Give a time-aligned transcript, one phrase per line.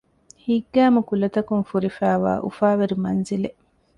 [0.43, 3.59] ހިތްގައިމު ކުލަތަކުން ފުރިފައިވާ އުފާވެރި މަންޒިލެއް